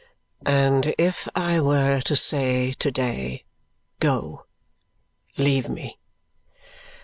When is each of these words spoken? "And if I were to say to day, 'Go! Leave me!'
"And 0.47 0.95
if 0.97 1.27
I 1.35 1.59
were 1.59 2.01
to 2.05 2.15
say 2.15 2.71
to 2.73 2.89
day, 2.89 3.43
'Go! 3.99 4.47
Leave 5.37 5.69
me!' 5.69 5.99